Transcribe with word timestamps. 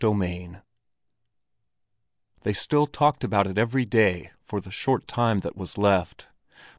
XXIV 0.01 0.63
They 2.41 2.53
still 2.53 2.87
talked 2.87 3.23
about 3.23 3.45
it 3.45 3.59
every 3.59 3.85
day 3.85 4.31
for 4.41 4.59
the 4.59 4.71
short 4.71 5.07
time 5.07 5.37
that 5.45 5.55
was 5.55 5.77
left. 5.77 6.25